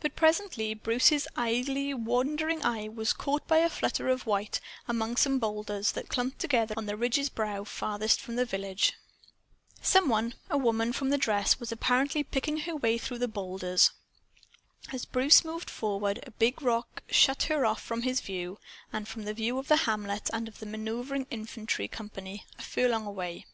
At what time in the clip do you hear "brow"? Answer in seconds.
7.30-7.62